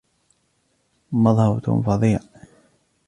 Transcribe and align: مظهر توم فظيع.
مظهر 1.11 1.59
توم 1.59 1.81
فظيع. 1.83 2.19